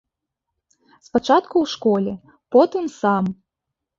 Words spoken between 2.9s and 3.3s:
сам.